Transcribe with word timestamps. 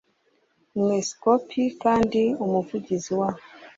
Umwepisikopi 0.75 1.61
kandi 1.81 2.21
Umuvugizi 2.45 3.11
wa 3.19 3.29